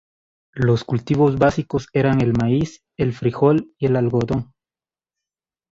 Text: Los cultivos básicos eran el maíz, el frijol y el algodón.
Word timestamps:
Los 0.55 0.83
cultivos 0.83 1.37
básicos 1.37 1.87
eran 1.93 2.21
el 2.21 2.33
maíz, 2.33 2.81
el 2.97 3.13
frijol 3.13 3.71
y 3.77 3.85
el 3.85 3.97
algodón. 3.97 4.51